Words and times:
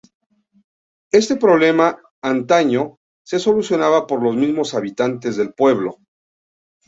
Este 1.11 1.35
problema 1.35 2.01
antaño 2.23 2.97
se 3.23 3.37
solucionaba 3.37 4.07
por 4.07 4.23
los 4.23 4.35
mismos 4.35 4.73
habitantes 4.73 5.37
del 5.37 5.53
pueblo. 5.53 5.99